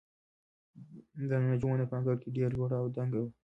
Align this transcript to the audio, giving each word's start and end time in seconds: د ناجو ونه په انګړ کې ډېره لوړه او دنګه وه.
د 1.29 1.31
ناجو 1.45 1.67
ونه 1.69 1.85
په 1.89 1.95
انګړ 1.99 2.15
کې 2.21 2.29
ډېره 2.35 2.53
لوړه 2.57 2.75
او 2.81 2.87
دنګه 2.95 3.19
وه. 3.23 3.31